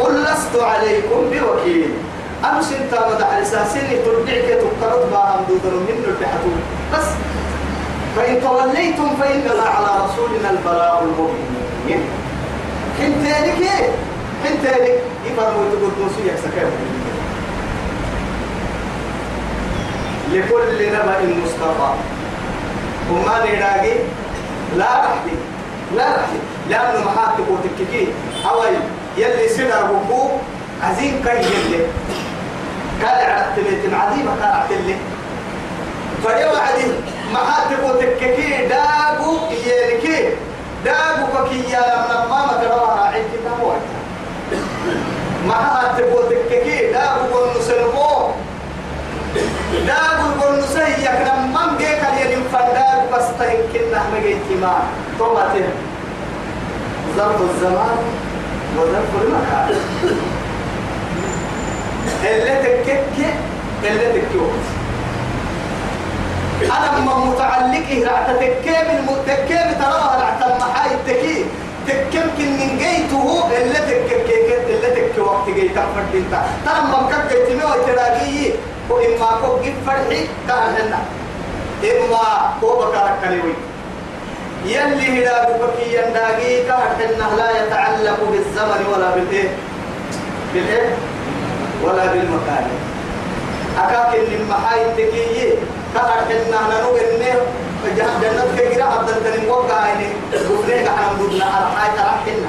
قل 0.00 0.22
لست 0.22 0.62
عليكم 0.62 1.30
بوكيل. 1.32 1.90
أمس 2.44 2.72
إنت 2.72 2.94
مدع 2.94 3.38
لساسيني 3.38 3.96
تربعك 4.04 4.58
تقرض 4.60 5.12
ما 5.12 5.18
هم 5.18 5.44
دودر 5.48 5.76
منه 5.76 6.04
البحثون 6.08 6.60
بس. 6.94 7.06
فإن 8.16 8.40
توليتم 8.42 9.16
فإنما 9.20 9.62
على 9.62 10.04
رسولنا 10.04 10.50
البلاغ 10.50 11.02
المبين. 11.02 12.02
حين 12.98 13.24
تالك 13.24 13.58
إيه؟ 13.60 13.88
حين 14.44 14.62
تالك 14.62 15.02
يفرموا 15.26 15.70
تقول 15.72 15.90
موسيقى 16.02 16.36
سكاوي. 16.36 16.72
لكل 20.32 20.86
نبأ 20.86 21.18
مستقر 21.44 21.94
وما 23.12 23.38
نراقي 23.38 23.94
لا 24.76 25.04
رحدي 25.04 25.36
لا 25.96 26.08
رحدي 26.08 26.38
لأنه 26.70 27.04
محاكم 27.04 27.44
وتككي 27.50 28.08
أول 28.50 28.74
يلي 29.16 29.48
سنة 29.48 29.80
بكو 29.82 30.28
عزيم 30.82 31.22
كي 31.24 31.38
يلي. 31.38 31.86
قال 33.02 33.30
عرفت 33.30 33.58
لي 33.58 33.96
عظيمة 33.96 34.30
قال 34.30 34.52
عرفت 34.52 34.72
لي 34.72 34.96
فيو 36.22 36.48
عدي 36.48 36.86
محاكم 37.32 37.84
وتككي 37.84 38.66
داقو 38.66 39.36
يلكي 39.66 40.28
داقو 40.84 41.48
كي 41.48 41.70
يا 41.70 41.80
لما 42.08 42.26
ما 42.30 42.46
مكروا 42.46 42.86
راعي 42.86 43.22
كتاب 43.32 43.58
وقتها 43.62 44.00
محاكم 45.46 46.12
وتككي 46.14 46.92
داقو 46.92 47.38
ونسلمو 47.38 48.30
داقو 49.86 50.28
ونسيك 50.40 51.10
لما 51.26 51.72
مجيك 51.72 52.02
اليدين 52.12 52.44
فداقو 52.52 53.06
بس 53.12 53.26
تهكنا 53.38 54.02
مجيتي 54.14 54.54
ما. 54.60 54.74
تومتين 55.18 55.70
ظرف 57.16 57.40
الزمان. 57.50 57.98
وظرف 58.78 59.10
المكان 59.22 59.74
اللي 62.24 62.54
تكك 62.62 63.26
اللي 63.84 64.20
تكوت 64.20 64.64
أنا 66.62 67.00
ما 67.00 67.14
متعلق 67.24 67.88
رعت 68.06 68.30
تكيم 68.30 68.86
المتكيم 68.98 69.72
تراها 69.80 70.20
رعت 70.22 70.50
المحاي 70.52 70.94
التكي 70.94 71.44
تكيم 71.86 72.22
كن 72.38 72.52
من 72.52 72.78
جيته 72.78 73.44
اللي 73.62 73.74
تكك 73.78 74.28
اللي 74.68 74.90
تك 74.90 75.18
وقت 75.18 75.50
جيت 75.50 75.72
فرد 75.74 76.14
انت 76.14 76.34
ترى 76.66 76.82
ما 76.92 77.08
كك 77.10 77.32
جيت 77.32 77.56
مي 77.56 77.64
وتراجي 77.64 78.52
وإما 78.90 79.28
كوك 79.40 79.62
فرحي 79.86 80.26
كهنا 80.48 80.98
إما 81.84 82.52
كوبك 82.60 82.94
ركلوي 82.94 83.54
يلي 84.64 85.26
هلا 85.26 85.42
بكي 85.58 85.94
ينداقي 85.96 86.62
كهنا 86.62 87.36
لا 87.36 87.66
يتعلق 87.66 88.18
بالزمن 88.30 88.86
ولا 88.94 89.10
بالإيه؟ 89.10 89.48
بالإيه؟ 90.54 90.94
ولا 91.84 92.06
بالمكان. 92.06 92.66
أكاك 93.78 94.14
إن 94.14 94.40
المحاي 94.40 94.82
التكيي 94.86 95.52
كهنا 95.94 96.60
ننو 96.70 96.96
إنه 96.96 97.40
جهنم 97.96 98.20
جنة 98.22 98.44
كجرا 98.58 98.84
عبد 98.84 99.08
الكريم 99.08 99.48
وقع 99.50 99.86
يعني 99.88 100.06
قبله 100.32 100.84
كحنا 100.84 101.12
بدنا 101.20 101.44
على 101.44 101.66
حاجة 101.76 102.00
رحنا 102.06 102.48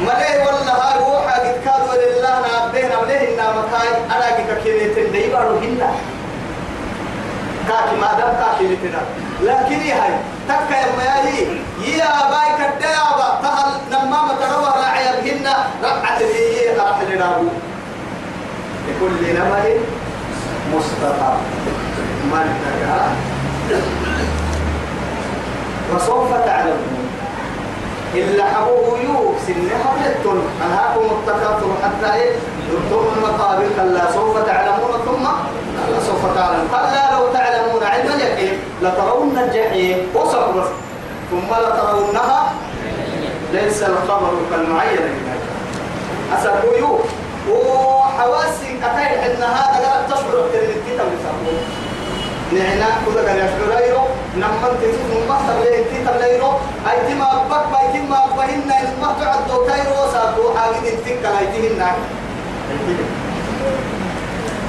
ملي 0.00 0.46
والله 0.46 0.98
روحا 0.98 1.40
قد 1.40 1.56
كاد 1.64 1.82
ولله 1.90 2.40
نابدين 2.40 2.92
أبليه 2.92 3.34
إنا 3.34 3.50
مكاي 3.50 3.88
أنا 4.16 4.60
كي 4.64 5.10
دي 5.12 5.30
بارو 5.32 5.58
هنا 5.58 5.90
كاكي 7.68 7.96
ما 8.00 8.10
دام 8.18 8.32
كاكي 8.40 8.64
لتنا 8.74 9.02
لكن 9.42 9.80
هاي؟ 9.80 10.12
تكا 10.48 10.76
يا 10.76 10.86
مياهي 10.98 11.42
يا 11.98 12.12
باي 12.30 12.50
كدابا 12.58 13.28
تهل 13.42 13.70
نمامة 13.90 14.40
روى 14.54 14.72
راعي 14.82 15.22
بهن 15.22 15.46
رقعة 15.84 16.18
هي 16.18 16.76
راح 16.78 16.98
لنابو. 17.10 17.48
لكل 18.88 19.34
نبأ 19.34 19.64
مستقر 20.74 21.36
من 22.24 22.48
وسوف 25.94 26.30
تعلمون. 26.46 27.08
إلا 28.14 28.44
حبوه 28.44 28.98
يوب 28.98 29.34
سنة 29.46 29.70
حبلتون 29.84 30.38
أنهاكم 30.66 31.00
التكاثر 31.00 31.70
حتى 31.82 32.14
إيه؟ 32.14 32.32
زرتم 32.70 33.06
المقابر. 33.16 33.66
كلا 33.76 34.12
سوف 34.12 34.38
تعلمون. 34.46 34.92
ثم 35.06 35.26
تعلمون 36.36 36.68
كلا 36.70 37.04
لو 37.14 37.32
تعلمون 37.32 37.82
علم 37.82 38.08
اليقين 38.16 38.54
لترون 38.82 39.38
الجحيم. 39.38 39.98
وصبر. 40.14 40.66
ثم 41.30 41.50
لترونها 41.64 42.52
ليس 43.52 43.82
الخبر 43.82 44.32
كالمعين 44.50 45.06
أسأل 46.34 46.58
يوب 46.78 47.00
وحواسي 47.50 48.70
أكاين 48.82 49.18
إن 49.18 49.42
هذا 49.42 49.78
قال 49.86 50.06
تشعر 50.10 50.34
بالتنمية 50.42 50.98
تمسكون 50.98 51.58
نحن 52.52 52.82
كذا 53.06 53.20
قال 53.28 53.38
يشعر 53.38 54.06
نمن 54.36 54.72
تسوس 54.80 55.22
ما 55.28 55.36
تبلي 55.46 55.78
انت 55.78 56.08
تبليرو 56.08 56.50
أي 56.90 56.98
تما 57.08 57.28
بك 57.50 57.64
باي 57.72 57.86
تما 57.94 58.20
بهن 58.36 58.70
ما 59.02 59.10
تعد 59.20 59.50
تايرو 59.66 60.02
ساتو 60.12 60.44
حاجة 60.58 60.90
انت 60.92 61.06
كلايتهن. 61.22 61.80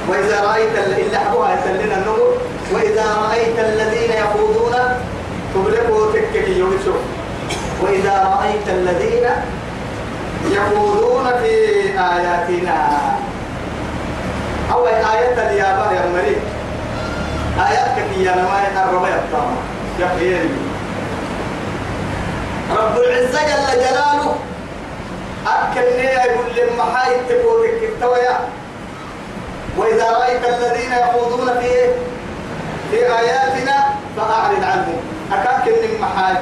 وإذا 0.08 0.44
رأيت 0.44 0.78
اللي 0.86 1.18
حبوها 1.18 1.54
يتلنا 1.54 1.96
النور 1.96 2.36
وإذا 2.72 3.04
رأيت 3.22 3.58
الذين 3.58 4.10
يخوضون 4.10 4.74
تبلغوا 5.54 6.12
تككي 6.12 6.58
يوسف 6.58 6.94
وإذا 7.82 8.38
رأيت 8.38 8.68
الذين 8.68 9.28
يخوضون 10.50 11.24
في 11.42 11.54
آياتنا. 11.98 12.98
أو 14.72 14.86
آية 14.86 15.50
اليابان 15.50 15.94
يا 15.94 16.06
مريم 16.14 16.40
آياتك 17.58 18.18
يا 18.18 18.32
نما 18.32 18.84
الربا 18.84 19.08
يطعم 19.08 19.56
يا 19.98 20.38
رب 22.76 22.96
العزة 22.96 23.40
جل 23.42 23.80
جلاله. 23.80 24.34
أكلني 25.46 26.04
يقول 26.04 26.46
لما 26.56 26.84
حاي 26.84 27.14
تقولك 27.28 27.82
التويا. 27.82 28.61
وإذا 29.76 30.10
رأيت 30.10 30.44
الذين 30.44 30.92
يخوضون 30.92 31.46
في 31.60 31.72
في 32.90 32.98
آياتنا 33.18 33.84
فأعرض 34.16 34.64
عنهم. 34.64 35.00
أكاك 35.32 35.68
من 35.68 36.00
محاي. 36.00 36.36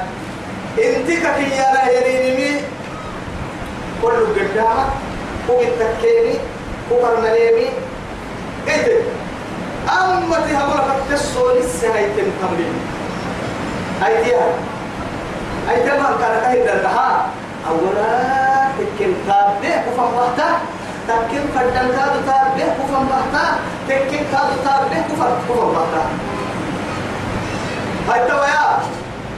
إنتك 0.85 1.23
يا 1.57 1.73
نهيريني 1.73 2.61
كل 4.01 4.11
قدامك. 4.11 4.89
هو 5.49 5.61
التكيني. 5.61 6.35
هو 6.91 7.13
المليمي. 7.13 7.69
قلت 8.67 9.03
أما 9.89 10.35
تهمنا 10.35 10.83
فتسو 11.09 11.51
لسه 11.51 11.95
هاي 11.95 12.05
تنقبل 12.05 12.73
هاي 14.01 14.23
ديها 14.23 14.47
هاي 15.67 15.83
تمام 15.83 16.17
كان 16.19 16.43
هاي 16.43 16.63
درها 16.63 17.29
أولا 17.69 18.67
تكن 18.77 19.13
تابع 19.27 19.81
كفن 19.85 20.17
تكن 21.07 21.41
فردن 21.55 21.87
كادو 21.97 22.19
تابع 22.25 22.67
كفن 22.77 23.05
بحتا 23.09 23.45
تكن 23.89 24.23
كادو 24.31 24.55
تابع 24.63 25.01
كفن 25.09 25.31
كفن 25.49 25.71
بحتا 25.73 26.03
هاي 28.09 28.27
تويا 28.27 28.79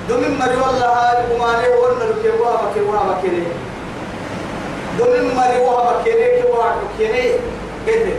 دومين 0.09 0.39
مري 0.39 0.55
والله 0.55 0.85
هاي 0.87 1.23
كماني 1.27 1.67
ورنا 1.81 2.03
لكيبوا 2.03 2.55
بكيبوا 2.71 2.97
بكيري 3.13 3.47
دومين 4.99 5.35
مري 5.35 5.57
وها 5.59 5.93
بكيري 6.01 6.41
كوا 6.41 6.63
بكيري 6.95 7.39
كده 7.87 8.13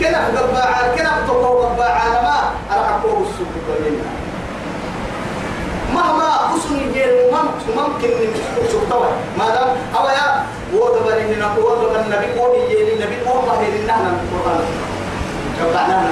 كنا 0.00 0.40
قبعة 0.40 0.96
كنا 0.96 1.10
بتقوى 1.24 1.66
قبعة 1.66 2.22
ما 2.22 2.36
أرحبوا 2.76 3.20
السوق 3.20 3.52
كلنا 3.66 4.04
مهما 5.94 6.30
حسن 6.48 6.74
الجيل 6.74 7.12
ممكن 7.32 7.80
ممكن 7.80 8.10
طبعا 8.90 9.10
ما 9.38 9.48
دام 9.54 9.68
أو 9.96 10.08
يا. 10.08 10.44
وضع 10.74 11.16
إننا 11.16 11.54
وضع 11.58 12.00
النبي 12.00 12.40
قول 12.40 12.56
من 13.96 14.18
القرآن. 14.32 14.64
قبعنا 15.60 16.10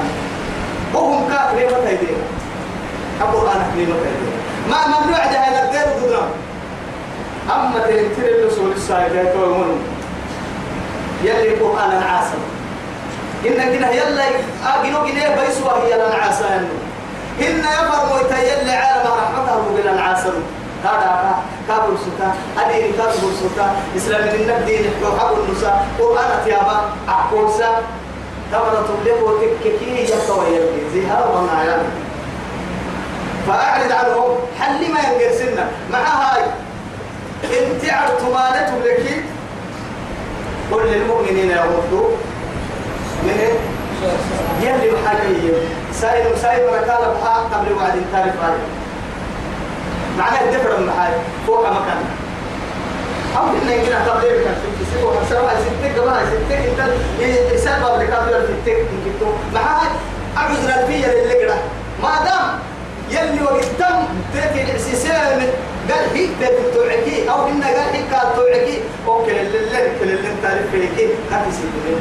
وهم 0.95 1.29
كافرين 1.29 1.67
متى 1.67 1.93
يدينا 1.95 2.25
القرآن 3.21 3.61
كريم 3.75 3.89
متى 3.91 4.09
يدينا 4.09 4.39
ما 4.71 4.87
ممنوع 4.87 5.19
ده 5.27 5.39
هذا 5.39 5.71
غير 5.71 5.83
قدرة 6.05 6.29
أما 7.55 7.79
تنتظر 7.79 8.29
الرسول 8.29 8.73
الصالح 8.73 9.13
يقولون 9.13 9.79
يلي 11.25 11.55
القرآن 11.55 12.03
عاصم 12.03 12.39
إن 13.47 13.55
كنا 13.79 13.91
يلا 13.91 14.25
أجنو 14.67 15.07
جنيه 15.07 15.29
بيسوا 15.29 15.73
هي 15.87 15.95
العسان 15.95 16.69
إن 17.41 17.59
يفر 17.59 18.07
مويتا 18.13 18.39
يلي 18.43 18.73
عالم 18.73 19.07
رحمته 19.07 19.63
بلا 19.77 20.01
هذا 20.85 21.35
كابل 21.69 21.99
سكا 21.99 22.35
أدين 22.59 22.93
كابل 22.99 23.33
سكا 23.43 23.67
إسلام 23.97 24.23
من 24.23 24.51
الدين 24.59 24.85
وحب 25.03 25.37
النساء. 25.49 25.87
قرآن 25.99 26.45
تيابا 26.45 26.81
أحكوسا 27.09 27.83
تمر 28.53 28.75
تبلغ 28.89 29.19
وتككي 29.25 30.13
يكوى 30.13 30.47
يبكي. 30.47 30.83
زيها 30.95 31.27
وما 31.27 31.53
عيان 31.61 31.85
فأعرض 33.47 33.93
عنهم 33.93 34.37
حل 34.61 34.93
ما 34.93 35.01
ينقر 35.01 35.33
سنة. 35.39 35.71
مع 35.93 35.99
هاي. 35.99 36.43
انت 37.45 37.93
عرتمانة 37.93 38.79
لك 38.85 39.25
للمؤمنين 40.73 41.51
يغضوا. 41.51 42.11
من 43.23 43.37
إيه؟ 43.41 43.59
يلي 44.63 44.93
محاكيه 44.93 45.53
سائل 45.93 46.39
سائل 46.39 46.67
ركالة 46.67 47.15
بها 47.15 47.49
قبل 47.53 47.73
وعد 47.73 48.03
تعرف 48.13 48.43
هاي 48.43 48.59
معناه 50.19 50.41
الدفر 50.45 50.79
المحاي 50.79 51.13
فوق 51.47 51.61
مكان 51.71 52.05
أو 53.37 53.45
إن 53.45 53.73
يمكن 53.73 53.93
أتبدأ 53.93 54.29
كان 54.45 54.55
في 54.79 54.85
سبوا 54.95 55.13
سبوا 55.31 55.49
ستة 55.49 56.03
قبل 56.03 56.27
ستة 56.29 56.59
أنت 56.65 56.81
إنسان 57.53 57.85
قبل 57.85 58.05
كابل 58.05 58.47
في 58.47 58.53
التك 58.53 58.79
يمكن 58.79 59.19
تو 59.21 59.27
معاه 59.55 59.91
أعوذ 60.37 60.69
الفية 60.69 61.07
للقرة 61.07 61.59
ما 62.03 62.25
دام 62.25 62.59
يلي 63.11 63.43
وقتم 63.43 64.05
تأتي 64.35 64.63
الإحساسات 64.63 65.41
قال 65.91 66.05
هي 66.15 66.27
بيت 66.41 66.75
توعكي 66.75 67.31
أو 67.31 67.49
إن 67.49 67.63
قال 67.63 67.75
هي 67.77 68.03
قال 68.15 68.35
توعكي. 68.37 68.81
أوكي 69.07 69.31
للي 69.31 69.91
كل 70.01 70.09
اللي 70.09 70.29
تعرف 70.43 70.71
فيك 70.73 71.11
هاتي 71.33 71.51
سيدي 71.53 71.97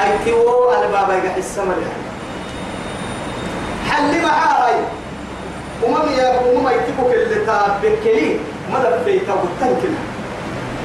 أي 0.00 0.18
تيو 0.24 0.72
البابا 0.72 1.14
يقع 1.14 1.36
السمر 1.36 1.74
حل 3.90 4.22
معاي. 4.22 4.74
وما 5.82 6.10
يا 6.18 6.40
وما 6.54 6.72
يتبوك 6.72 7.10
اللي 7.14 7.34
تابكلي 7.46 8.36
ما 8.72 8.78
دفيتا 8.78 9.32
وتنكنا 9.32 9.98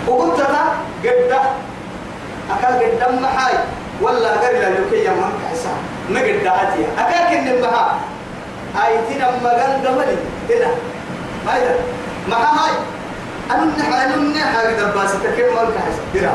وقلت 0.08 0.38
تا 0.38 0.64
قد 1.04 1.32
أكا 2.52 2.68
قد 3.06 3.22
محاي 3.22 3.54
ولا 4.02 4.30
قال 4.30 4.56
لو 4.56 4.90
كي 4.92 5.06
يمن 5.06 5.32
كحسا 5.44 5.70
ما 6.10 6.20
قد 6.20 6.44
دعاتي 6.44 6.82
أكا 6.98 7.20
كن 7.30 7.62
محا 7.62 8.00
أي 8.86 8.94
تنا 9.10 9.32
مغان 9.44 9.72
قملي 9.88 10.18
تنا 10.50 10.70
ما 11.46 11.56
يدا 11.58 11.76
محا 12.30 12.52
هاي. 12.60 12.74
أنا 13.52 13.66
نحا 13.80 14.06
أنا 14.06 14.16
نحا 14.16 14.62
قد 14.62 14.94
باسي 14.96 15.18
تكيم 15.24 15.46
من 15.46 15.68
كحسا 15.76 16.02
تنا 16.14 16.34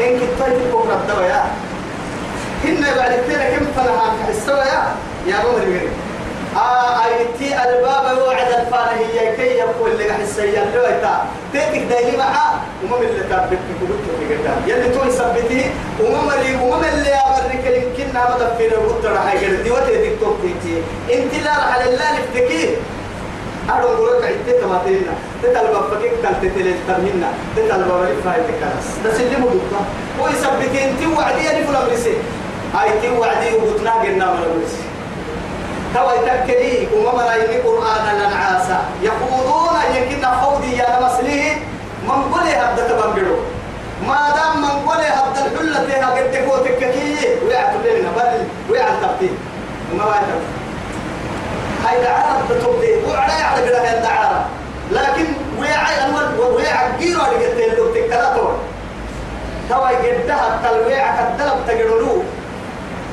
إن 0.00 0.18
كنت 0.20 0.40
تبوك 0.58 0.86
ربنا 0.86 1.26
يا. 1.26 1.44
هن 2.64 2.80
بعد 2.96 3.12
كده 3.28 3.44
كم 3.50 3.66
فلها 3.76 4.06
كحسا 4.20 4.56
يا. 4.64 4.82
يا 5.26 5.36
عمر 5.36 5.88
آه 6.58 7.04
أيتي 7.04 7.48
الباب 7.64 8.18
وعد 8.26 8.48
الفانة 8.60 8.98
هي 9.12 9.36
كي 9.36 9.42
يقول 9.58 9.98
لك 9.98 10.10
حسيا 10.10 10.64
لو 10.74 10.82
إتا 10.82 11.26
تيتك 11.52 11.82
دايما 11.90 12.16
معا 12.18 12.48
وما 12.84 12.98
من 12.98 13.06
اللي 13.06 13.22
تابك 13.30 13.58
كبوت 13.80 13.98
في 14.18 14.34
قدام 14.34 14.58
يلي 14.66 14.88
تو 14.94 15.04
يثبته 15.08 15.70
وما 16.00 16.34
اللي 16.34 16.56
وما 16.62 16.88
اللي 16.94 17.12
أبرك 17.14 17.64
يمكن 17.82 18.14
ما 18.14 18.36
تفير 18.40 18.72
وقت 18.80 19.04
راح 19.04 19.34
يقدر 19.34 19.62
دي 19.62 19.70
وتي 19.70 19.98
تيك 20.02 20.20
توك 20.20 20.36
تيجي 20.42 20.76
انت 21.14 21.34
لا 21.44 21.50
راح 21.50 21.78
لله 21.86 22.06
نفتكي. 22.18 22.76
أنا 23.68 23.82
أقول 23.82 24.18
لك 24.18 24.24
عدت 24.24 24.64
ما 24.64 24.80
تينا. 24.84 25.12
تتلب 25.42 25.74
فكك 25.90 26.12
كل 26.22 26.48
تتلج 26.48 26.74
تمنا 26.88 27.30
تتلب 27.56 27.90
ولي 27.90 28.14
فايد 28.24 28.44
كلاس 28.60 28.86
بس 29.04 29.20
اللي 29.20 29.36
مدوكا 29.36 29.80
هو 30.20 30.28
يثبت 30.28 30.74
انت 30.82 31.18
وعدي 31.18 31.50
أنا 31.50 31.66
فلان 31.66 31.82
رسي 31.92 32.14
أيتي 32.82 33.08
وعدي 33.18 33.48
وقتنا 33.56 33.92
قلنا 33.92 34.26
من 34.32 34.62
رسي 34.64 34.82
توا 35.94 36.12
يتكلي 36.12 36.88
وما 36.96 37.22
رايني 37.24 37.56
قرآن 37.60 38.16
لنعاسا 38.18 38.80
يقولون 39.02 39.76
يمكن 39.96 40.26
خودي 40.42 40.76
يا 40.76 41.00
مسليه 41.00 41.54
من 42.04 42.22
قولي 42.34 42.52
هبدا 42.56 42.88
تبنجلو 42.88 43.36
ما 44.08 44.30
دام 44.36 44.62
من 44.62 44.68
قولي 44.88 45.06
هبدا 45.08 45.46
الحلة 45.46 45.86
تيها 45.86 46.10
قد 46.10 46.30
تكو 46.32 46.56
تككي 46.56 47.16
ويعت 47.46 47.74
لنا 47.84 48.10
بل 48.16 48.46
ويعت 48.70 48.92
تبتين 49.02 49.38
وما 49.92 50.04
واجب 50.04 50.40
هاي 51.84 52.02
دعارة 52.04 52.42
بتبدي 52.50 52.94
وعلى 53.10 53.32
على 53.32 53.62
قدها 53.66 53.82
هي 53.92 53.98
الدعارة 53.98 54.46
لكن 54.90 55.26
ويعي 55.60 56.04
أنوال 56.04 56.40
ويعي 56.56 56.88
جيرو 56.98 57.20
اللي 57.24 57.46
قلت 57.46 57.78
له 57.78 58.06
تكلاتور 58.06 58.56
توا 59.70 59.90
يقدها 59.90 60.54
التلويع 60.54 61.16
كالدلب 61.16 61.66
تقرلو 61.66 62.22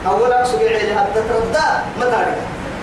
أولا 0.07 0.45
سبيعي 0.45 0.87
لها 0.89 1.07
تتردى 1.15 1.65
متى 1.99 2.25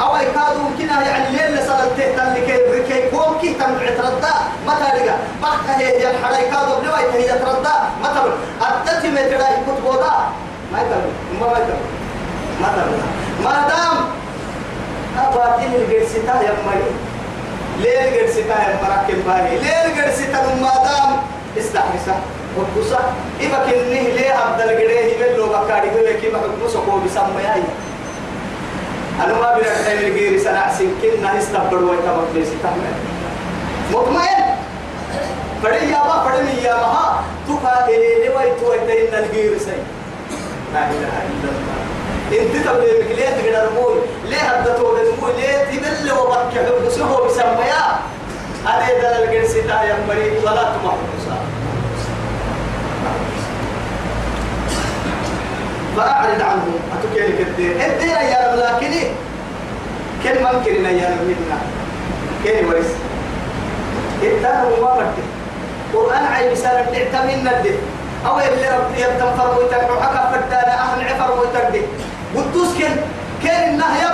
أو 0.00 0.16
يكادوا 0.16 0.62
يمكنها 0.70 1.02
يعني 1.02 1.36
ليل 1.36 1.58
سألته 1.58 2.16
تلك 2.16 2.62
ركي 2.74 3.10
كوم 3.10 3.38
كي 3.40 3.54
تم 3.54 3.74
اعترضا 3.74 4.34
متى 4.66 5.04
لقى 5.04 5.16
بحكة 5.42 5.76
هي 5.78 6.10
الحلا 6.10 6.38
يكادوا 6.38 6.80
بلوي 6.80 7.12
هي 7.12 7.28
تردى 7.38 7.76
متى 8.02 8.20
أدتي 8.62 9.10
متى 9.10 9.34
يكتب 9.34 9.84
وضع 9.84 10.14
ما 10.72 10.78
يقدر 10.78 11.02
ما 11.40 11.46
يقدر 11.46 11.74
متى 12.60 12.84
ما 13.44 13.68
دام 13.68 13.98
أباتين 15.18 15.74
الجرستا 15.74 16.42
يا 16.42 16.54
مري 16.66 16.92
ليل 17.80 18.14
جرستا 18.14 18.62
يا 18.62 18.78
مراكب 18.82 19.24
باهي 19.26 19.58
ليل 19.58 19.96
جرستا 19.96 20.54
ما 20.60 20.74
دام 20.84 21.16
استحرسه 21.58 22.16
وقصة 22.56 22.98
إذا 23.40 23.58
كنه 23.66 24.00
ليه 24.00 24.32
عبد 24.34 24.60
الجريه 24.60 25.16
من 25.18 25.36
لو 25.36 25.46
بكاري 25.46 26.20
كي 26.20 26.28
ما 26.28 26.40
سكوا 26.68 27.00
بسمى 27.06 27.42
ياي 27.44 27.62
أنا 29.20 29.34
ما 29.34 29.54
بيرك 29.54 29.68
خير 30.16 30.38
سنة 30.38 30.72
سنكين 30.78 31.22
نه 31.22 31.38
استبر 31.38 31.84
ويتا 31.84 32.16
مكليس 32.16 32.48
تامن 32.62 32.94
مطمئن؟ 33.92 34.42
فدي 35.62 35.90
يا 35.92 35.98
ما 35.98 36.16
فدي 36.28 36.62
يا 36.62 36.74
ما 36.74 37.20
تو 37.46 37.54
كاتلي 37.58 38.14
لي 38.22 38.28
وي 38.28 38.50
تو 38.60 38.72
ايتين 38.72 39.14
الغير 39.14 39.58
سي 39.58 39.76
لا 40.74 40.90
إله 40.90 41.14
إلا 41.30 41.48
الله. 41.52 41.78
إنت 42.32 42.66
تبلي 42.66 43.04
مكليه 43.04 43.30
تقدر 43.30 43.70
موي 43.74 43.94
ليه 44.28 44.36
هدتو 44.38 44.96
دموي 44.96 45.32
ليه 45.36 45.64
تبل 45.70 46.12
وبكي 46.12 46.58
حب 46.66 46.88
سهو 46.88 47.24
بسمى 47.24 47.64
يا 47.72 47.84
هذا 48.66 48.88
دل 49.00 49.22
الغير 49.24 49.44
ستا 49.48 49.82
يا 49.82 49.96
مريض 50.08 50.44
ولا 50.44 50.62
تمحصا 50.72 51.36
فأعرض 55.96 56.42
عنهم 56.42 56.74
أتكيل 56.92 57.36
كدير 57.38 57.70
الدين 57.86 58.08
يا 58.08 58.38
رب 58.46 58.58
لكن 58.58 58.92
كل 60.22 60.42
ما 60.42 60.52
ممكن 60.52 60.84
يا 60.84 61.08
رب 61.08 61.26
منا؟ 61.26 61.58
كل 62.44 62.66
ورس 62.66 62.90
ما 64.82 64.94
بدي 64.96 65.22
قرآن 65.94 66.24
عيب 66.26 66.54
سنة 66.54 66.86
تعتمد 66.92 67.38
ندي 67.44 67.74
أو 68.26 68.38
اللي 68.38 68.68
رب 68.68 68.90
يبتم 68.96 69.30
فرمو 69.38 69.60
يتكرو 69.60 70.00
حكا 70.00 70.30
فدانا 70.32 70.74
أهل 70.82 71.00
عفر 71.08 71.40
ويتكدي 71.40 71.82
قدوس 72.36 72.68
كن 72.78 72.94
كان 73.44 73.74
النهي 73.74 74.06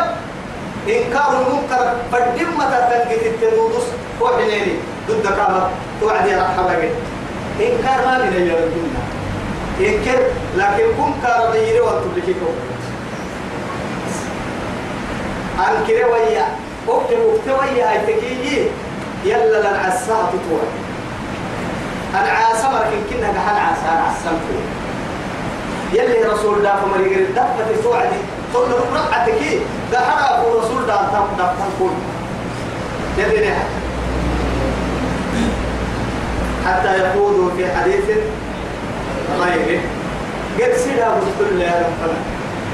إنكار 0.88 1.30
المنكر 1.40 1.94
فدم 2.12 2.50
متى 2.58 2.78
تنقيت 2.90 3.22
التنودس 3.26 3.86
وحنيني 4.20 4.72
ضد 5.08 5.22
كامل. 5.22 5.62
توعدي 6.00 6.34
رحمة 6.34 6.72
إنكار 7.60 8.06
ما 8.06 8.18
من 8.18 8.46
يا 8.46 8.54
رب 8.54 8.72
منا. 8.76 9.07
ينكر 9.80 10.18
لكن 10.56 10.84
كم 10.96 11.14
كار 11.22 11.50
ضيري 11.52 11.80
وتبلكيكو 11.80 12.46
أنكر 15.58 16.08
ويا. 16.12 16.46
أكتب 16.88 17.18
ويا. 17.48 17.90
هاي 17.90 17.98
تكيجي 18.06 18.62
يلا 19.24 19.60
لن 19.60 19.76
عساها 19.84 20.30
تطوع 20.32 20.60
أنا 22.14 22.28
عاسمر 22.30 22.80
كن 22.90 23.16
كنا 23.16 23.32
كحن 23.32 23.56
عسا 23.56 23.92
أنا 23.92 24.02
عسمت 24.02 24.40
يلي 25.92 26.22
رسول 26.22 26.62
دافع 26.62 26.86
مريقر 26.86 27.30
دفة 27.30 27.82
توعدي 27.82 28.16
قلنا 28.54 28.74
رقعتك 28.94 29.34
ده 29.92 29.98
أبو 29.98 30.58
رسول 30.58 30.86
دافع 30.86 31.24
دافع 31.38 31.64
كل 31.78 31.90
يلي 33.18 33.54
حتى 36.66 36.98
يقولوا 36.98 37.50
في 37.56 37.72
حديث 37.76 38.04
غيره 39.40 39.80
قد 40.60 40.72
سيدا 40.76 41.08
مستل 41.08 41.60
يا 41.60 41.74
رب 41.86 42.10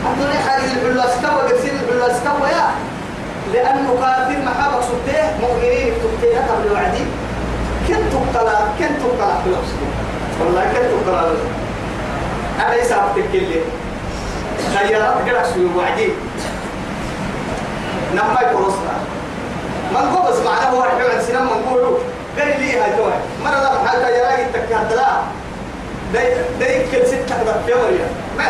الحمد 0.03 0.19
لله 0.23 0.39
حاجة 0.49 0.65
الحلوة 0.65 1.05
استوى 1.05 1.41
قد 1.43 1.57
سيدا 1.63 1.77
الحلوة 1.81 2.07
استوى 2.11 2.49
يا. 2.49 2.67
لأنه 3.53 3.89
كافر 4.01 4.39
محابك 4.47 4.83
سبتيه 4.85 5.37
مؤمنين 5.43 5.93
تبتيه 6.03 6.39
قبل 6.39 6.73
وعدي 6.73 7.05
كنت 7.89 8.13
تقتلا 8.13 8.59
كنت 8.79 8.97
تقتلا 9.03 9.35
في 9.43 9.47
الأسلوب 9.49 9.93
والله 10.41 10.63
كنت 10.65 10.91
تقتلا 11.09 11.31
أنا 12.67 12.75
يسابتك 12.75 13.35
اللي 13.35 13.61
خيارات 14.79 15.15
قرأ 15.29 15.43
سوي 15.55 15.65
وعدي. 15.77 16.09
نما 18.15 18.41
يقرصنا 18.43 18.95
من 19.93 20.17
قبض 20.17 20.45
معنا 20.45 20.71
هو 20.71 20.85
الحيوان 20.85 21.21
سنم 21.29 21.43
من 21.43 21.63
قوله 21.71 21.99
قال 22.39 22.49
لي 22.61 22.79
هاي 22.79 22.97
توي 22.97 23.13
مرة 23.45 23.87
حتى 23.89 24.19
يراجع 24.19 24.47
تكهدلا 24.55 25.09
داي 26.15 26.35
داي 26.61 26.87
كل 26.93 27.07
ست 27.07 27.29
تقدر 27.29 27.55
في 27.67 27.73
وريا 27.73 28.09
ما 28.39 28.45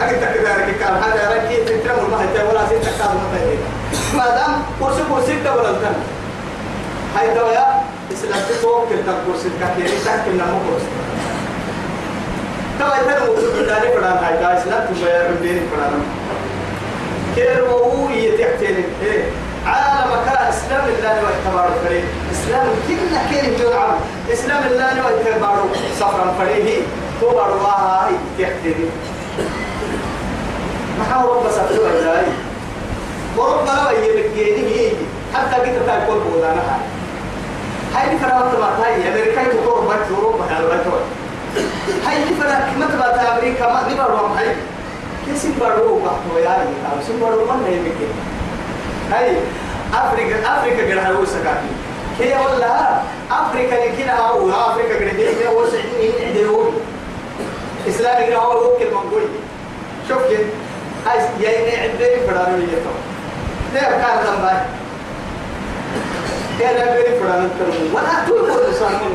أجد 0.00 0.20
تكذا 0.20 0.56
رك 0.56 0.78
كان 0.80 0.94
هذا 0.94 1.22
رك 1.34 1.68
تترمى 1.68 2.08
ما 2.10 2.18
هي 2.22 2.48
ولا 2.48 2.66
ست 2.66 2.88
تكاد 2.88 3.14
ما 3.14 3.38
هي 3.38 3.56
ما 4.14 4.26
دام 4.36 4.62
كرسي 4.80 5.02
كرسي 5.10 5.50
ولا 5.50 5.72
كان 5.72 5.96
هاي 7.16 7.34
دوايا 7.34 7.66
إسلام 8.12 8.40
تسوق 8.48 8.88
كل 8.88 8.96
كرسي 9.26 9.48
كثير 9.60 9.88
تحكي 10.06 10.30
لنا 10.30 10.44
مو 10.44 10.58
كرسي. 10.66 10.90
توا 12.78 12.96
يتر 12.96 13.26
موجود 13.26 13.66
داري 13.66 13.88
فلان. 13.88 14.16
هاي 14.24 14.58
إسلام 14.58 14.86
إيه. 15.42 15.60
كان 20.26 20.48
إسلام 20.48 20.84
الله 20.88 21.28
إسلام 22.32 22.68
إسلام 24.32 24.62
الله 24.70 25.06
ويتبارك 25.06 25.72
صفرا 26.00 26.34
فريه 26.38 26.82
تو 27.20 27.30
أرواها 27.30 28.06
هاي 28.06 28.14
ما 30.98 31.04
هو 31.14 31.34
رب 31.34 31.50
سبحانه 31.50 31.80
وتعالى. 31.80 32.32
وربنا 33.36 33.88
ويبكيني 33.88 34.62
هي. 34.76 34.92
حتى 35.34 35.56
قلت 35.56 35.78
تاكل 35.86 36.18
بودانا 36.20 36.62
هاي 37.94 38.06
هاي. 38.10 38.18
فرامت 38.18 38.58
ما 38.58 38.84
هاي 38.84 39.08
أمريكا 39.08 39.42
تقول 39.42 39.86
بيت 39.88 40.06
أوروبا 40.16 40.44
هاي 40.44 40.62
بيت 40.62 40.86
هاي 42.06 42.16
فرا 42.40 42.56
كم 42.68 42.82
تبات 42.92 43.18
أمريكا 43.18 43.66
ما 43.66 43.80
نبغى 43.88 44.38
هاي. 44.38 44.56
كيسي 45.26 45.48
بارو 45.60 45.98
بحثوا 45.98 46.40
يا 46.44 46.50
هاي 46.50 46.66
أو 46.66 47.02
سي 47.06 47.12
بارو 47.20 47.44
ما 47.44 47.54
نيجي 47.68 48.08
هاي. 49.12 49.36
أفريقيا 49.94 50.38
أفريقيا 50.58 50.84
قد 50.94 51.06
هلو 51.06 51.24
سكاكي 51.24 51.72
كي 52.18 52.34
ولا 52.44 53.00
أفريقيا 53.30 53.96
كنا 53.96 54.12
أو 54.12 54.50
أفريقيا 54.50 54.96
قد 54.96 55.20
هي 55.20 55.48
هو 55.48 55.66
سعيد 55.66 56.14
إسلامي 57.98 58.26
كنا 58.26 58.36
هو 58.36 58.50
هو 58.52 58.76
كل 58.78 58.84
منقول 58.94 59.22
شوف 60.08 60.18
كده 60.30 60.46
هاي 61.06 61.18
يعني 61.40 61.76
عدين 61.76 62.26
فرارو 62.26 62.56
يتو 62.58 62.94
ده 63.74 63.80
كان 63.80 64.18
ذنبه 64.26 64.52
يا 66.60 66.70
ربي 66.70 67.18
فرارو 67.20 67.48
ترى 67.58 67.90
ولا 67.94 68.24
تقول 68.26 68.50
إنسان 68.50 68.92
من 68.92 69.14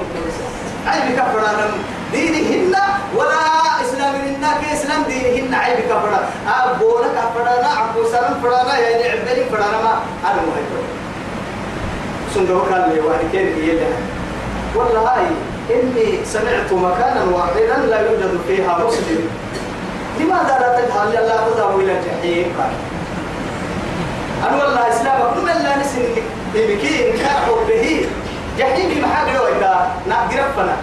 عيب 0.87 1.15
كفرانا 1.15 1.65
دينهن 2.11 2.75
ولا 3.15 3.39
إسلام 3.85 4.15
لنا 4.15 4.49
كإسلام 4.61 5.03
دينهن. 5.07 5.53
عيب 5.53 5.79
كفرانا 5.79 6.29
أبونا 6.47 7.07
كفرانا 7.07 7.69
أبو 7.89 8.07
سلام 8.11 8.33
فرانا 8.43 8.77
يعني 8.79 9.09
عبدالي 9.09 9.45
فرانا 9.45 9.81
ما 9.83 9.93
أنا 10.25 10.41
مهيتو 10.41 10.83
صندوق 12.35 12.69
قال 12.71 12.89
لي 12.93 12.99
وأنا 12.99 13.23
كيف 13.31 13.57
يلا 13.57 13.85
والله 14.75 14.99
هاي 15.01 15.25
إني 15.71 16.25
سمعت 16.25 16.73
مكانا 16.73 17.23
واحدا 17.33 17.77
لا 17.89 17.99
يوجد 18.01 18.39
فيها 18.47 18.77
مسلم. 18.87 19.29
لماذا 20.19 20.57
لا 20.59 20.81
تجعل 20.81 21.13
لا 21.13 21.37
تذهب 21.37 21.79
إلى 21.79 21.91
الجحيم؟ 21.99 22.45
قال 22.57 22.71
أنا 24.47 24.63
والله 24.63 24.89
إسلامك 24.89 25.37
من 25.37 25.63
لا 25.63 25.77
نسن 25.77 26.03
بكي 26.53 27.09
إن 27.09 27.17
كان 27.17 27.35
حبه 27.47 28.05
جحيم 28.59 29.03
محاجة 29.03 29.41
وإذا 29.43 29.91
نقدر 30.09 30.43
فنا 30.57 30.77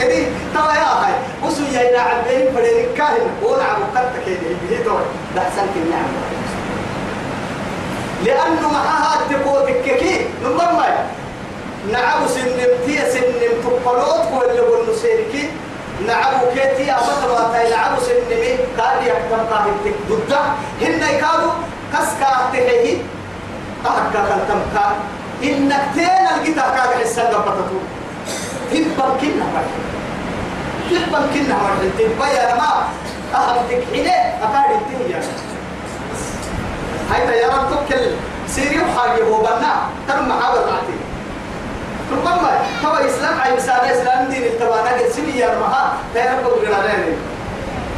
إذي 0.00 0.26
ترى 0.54 0.74
يا 0.76 0.90
هاي 1.00 1.12
وسو 1.44 1.62
إلى 1.70 1.98
عبين 1.98 2.54
فريق 2.54 2.94
كاهن. 2.94 3.28
ونعم 3.42 3.80
قتك 3.94 4.24
كده 4.26 4.56
به 4.70 4.84
دور. 4.84 5.00
ده 5.36 5.40
حسن 5.40 5.66
النعم 5.76 6.10
لأنه 8.24 8.72
معها 8.72 9.18
تقوتك 9.30 9.82
كي 9.82 10.26
نمر 10.44 10.92
نعم 11.92 12.26
سنمتي 12.28 12.98
سنم 13.12 13.54
تقلوت 13.64 14.26
ولا 14.36 14.62
بنو 14.62 14.94
سيركي 15.02 15.48
نعم 16.06 16.34
كيتي 16.54 16.92
أبطل 16.92 17.52
تاي 17.52 17.70
نعم 17.70 17.96
سنمي 18.00 18.52
قال 18.78 19.06
يكتم 19.06 19.40
قاهدتك 19.50 19.94
ضد 20.10 20.32
هن 20.82 21.02
يكادوا 21.02 21.52
كسكا 21.92 22.50
تهي 22.52 22.96
أحكا 23.86 24.20
كالتم 24.28 24.60
كان 24.74 24.94
إنك 25.42 25.84
تين 25.94 26.26
الكتاب 26.34 26.74
كاك 26.74 27.02
حسن 27.02 27.22
قبطتو 27.22 27.78
تبقى 28.70 29.08
كنا 29.20 29.44
مرحل 29.54 29.78
تبقى 30.90 31.22
كنا 31.34 31.54
مرحل 31.62 31.90
تبقى 31.98 32.34
يا 32.36 32.54
ما 32.54 32.88
أهل 33.34 33.56
تكحيني 33.68 34.16
أكاد 34.44 34.70
الدنيا 34.80 35.20
هاي 37.10 37.38
يا 37.40 37.48
رب 37.48 37.70
تكل. 37.88 38.10
سيريو 38.48 38.82
حاجة 38.96 39.24
هو 39.24 39.40
بنا. 39.40 39.72
ترمى 40.08 40.32
حاول 40.42 40.58
عتي 40.58 40.97
ربما 42.12 42.50
توا 42.82 43.06
إسلام 43.06 43.40
عي 43.40 43.56
مسار 43.56 43.82
إسلام 43.92 44.28
دين 44.28 44.42
التوانا 44.42 44.90
قد 44.90 45.08
سمي 45.16 45.32
يا 45.32 45.48
رمها 45.54 45.92
تيرا 46.14 46.40
بقول 46.42 46.64
غيرانين 46.64 47.16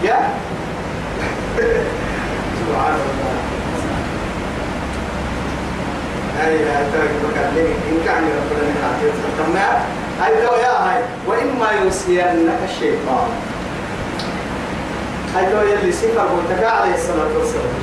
يا 0.03 0.31
سبحان 2.59 2.95
الله 2.95 3.31
هاي 6.41 6.55
هاي 6.65 6.85
ترى 6.93 7.09
بكلمك 7.23 7.77
إن 7.91 7.99
كان 8.05 8.23
ربنا 8.23 8.69
نعطيه 8.81 9.13
تمام 9.39 9.83
هاي 10.21 10.47
تو 10.47 10.55
يا 10.55 10.73
هاي 10.73 11.03
وإما 11.27 11.73
ينسينك 11.83 12.59
الشيطان 12.71 13.29
هاي 15.35 15.47
تو 15.53 15.61
يلي 15.61 15.93
سيفا 15.93 16.23
قلتك 16.23 16.65
عليه 16.65 16.95
الصلاة 16.95 17.39
والسلام 17.39 17.75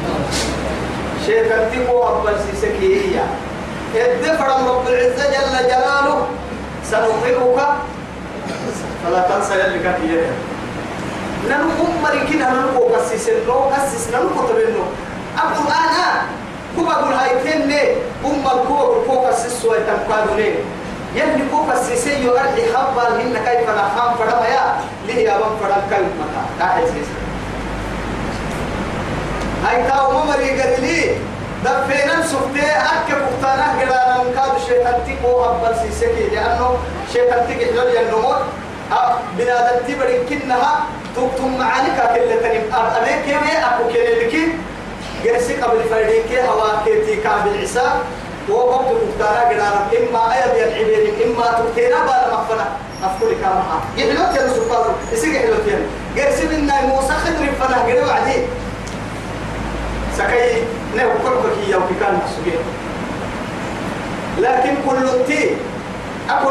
شيخ 1.26 1.48
تيكو 1.72 2.04
أبل 2.04 2.36
سيسكي 2.52 2.96
هي 2.96 3.22
الدفر 3.96 4.48
رب 4.48 4.88
العزة 4.88 5.26
جل 5.30 5.68
جلاله. 5.68 6.28
سنطيعك 6.92 7.68
فلا 9.04 9.22
تنسى 9.30 9.54
يلي 9.60 9.80
كفيه 9.80 10.32
ننو 11.50 11.70
أمري 11.84 12.20
كنا 12.28 12.50
ننو 12.50 12.80
قسيس 12.96 13.30
نو 13.48 13.54
قسيس 13.54 14.08
ننو 14.08 14.30
كتبنو 14.30 14.84
القرآن 15.36 15.96
كوبا 16.76 16.94
قول 16.94 17.14
هاي 17.14 17.30
تني 17.44 17.82
أم 18.26 18.44
الكوبا 18.46 19.04
كوبا 19.08 19.28
قسيس 19.28 19.54
سوى 19.62 19.78
تنقادوني 19.80 20.50
يلي 21.16 21.44
كوبا 21.52 21.76
سيسي 21.84 22.24
يغرحي 22.24 22.74
خبال 22.74 23.22
هن 23.22 23.34
كيف 23.46 23.70
نحام 23.70 24.16
فرما 24.18 24.48
يا 24.48 24.80
ليه 25.08 25.30
يا 25.30 25.38
بم 25.38 25.58
فرم 25.62 25.82
كيف 25.90 26.00
مكا؟ 26.00 26.44
تاحي 26.60 26.86
سيسي 26.86 27.16
هاي 29.66 29.84
تاو 29.90 30.12
ممري 30.12 30.62
قرلي 30.62 31.12
دفينا 31.66 32.22
سفتي 32.22 32.66
أكا 32.72 33.16
بختانا 33.24 33.68
قرانا 33.80 34.24
مكاد 34.24 34.52
شيطان 34.68 34.96
تيكو 35.06 35.46
أبل 35.46 35.76
سيسكي. 35.82 36.36
لأنه 36.36 36.78
شيطان 37.14 37.48
تيكي 37.48 37.66
حلول 37.66 37.96
ينموت. 37.96 38.42
بنادم 39.38 39.78
تبرين 39.88 40.26
كنها 40.30 40.86
تكتم 41.16 41.58
معانك 41.58 41.98
كل 42.14 42.30
تنم 42.44 42.66
أمين 42.76 43.20
كيمي 43.26 43.54
أكو 43.68 43.88
كيلي 43.94 44.26
لكي. 44.26 44.48
جرسي 45.24 45.56
قبل 45.62 45.84
فرديك 45.90 46.40
هوا 46.40 46.70
كيتي 46.86 47.16
كابل 47.16 47.62
عسى 47.62 47.92
وقبض 48.50 48.98
مختارا 49.08 49.42
قرانا 49.50 49.82
إما 49.98 50.34
أيض 50.34 50.58
ينعبين 50.58 51.14
إما 51.26 51.46
تبتينا 51.58 52.00
بالا 52.06 52.28
مغفنا 52.32 52.66
أفكولي 53.04 53.36
كامها 53.36 53.80
يحلوت 53.98 54.36
يا 54.36 54.48
سبحانه 54.48 54.96
يسيق 55.14 55.36
يحلوت 55.36 55.68
يا 55.68 55.80
جرسي 56.16 56.48
منا 56.48 56.82
موسى 56.82 57.14
خدر 57.14 57.46
فنا 57.60 57.78
قروا 57.78 58.12
عدي. 58.12 58.38
سكي. 60.18 60.64
نه 60.98 61.04
كركك 61.24 61.68
يا 61.70 61.78
وكان 61.78 62.20
مسجين 62.26 62.60
لكن 64.38 64.76
كل 64.90 65.26
تي 65.28 65.56